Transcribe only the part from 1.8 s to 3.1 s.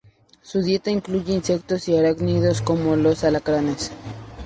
y arácnidos como